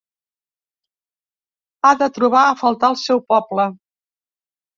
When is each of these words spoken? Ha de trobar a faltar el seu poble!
Ha 1.83 1.91
de 1.99 2.07
trobar 2.15 2.41
a 2.47 2.57
faltar 2.63 2.91
el 2.95 2.99
seu 3.03 3.23
poble! 3.35 3.69